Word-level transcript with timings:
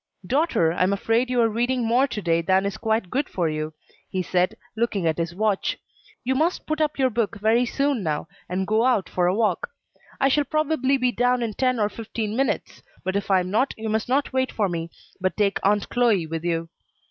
"Daughter, 0.25 0.73
I 0.73 0.81
am 0.81 0.93
afraid 0.93 1.29
you 1.29 1.39
are 1.41 1.47
reading 1.47 1.85
more 1.85 2.07
to 2.07 2.23
day 2.23 2.41
than 2.41 2.65
is 2.65 2.75
quite 2.77 3.11
good 3.11 3.29
for 3.29 3.47
you," 3.47 3.75
he 4.09 4.23
said, 4.23 4.55
looking 4.75 5.05
at 5.05 5.19
his 5.19 5.35
watch. 5.35 5.77
"You 6.23 6.33
must 6.33 6.65
put 6.65 6.81
up 6.81 6.97
your 6.97 7.11
book 7.11 7.39
very 7.39 7.67
soon 7.67 8.01
now, 8.01 8.27
and 8.49 8.65
go 8.65 8.83
out 8.83 9.07
for 9.07 9.27
a 9.27 9.35
walk. 9.35 9.69
I 10.19 10.27
shall 10.27 10.45
probably 10.45 10.97
be 10.97 11.11
down 11.11 11.43
in 11.43 11.53
ten 11.53 11.79
or 11.79 11.87
fifteen 11.87 12.35
minutes; 12.35 12.81
but 13.03 13.15
if 13.15 13.29
I 13.29 13.41
am 13.41 13.51
not, 13.51 13.75
you 13.77 13.89
must 13.89 14.09
not 14.09 14.33
wait 14.33 14.51
for 14.51 14.67
me, 14.67 14.89
but 15.19 15.37
take 15.37 15.59
Aunt 15.61 15.87
Chloe 15.89 16.25
with 16.25 16.43
you." 16.43 16.69